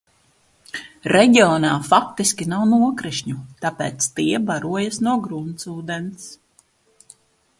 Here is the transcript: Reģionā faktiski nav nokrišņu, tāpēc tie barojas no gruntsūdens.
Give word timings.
Reģionā 1.15 1.73
faktiski 1.89 2.47
nav 2.53 2.63
nokrišņu, 2.71 3.37
tāpēc 3.65 4.09
tie 4.21 4.41
barojas 4.49 4.99
no 5.09 5.13
gruntsūdens. 5.27 6.27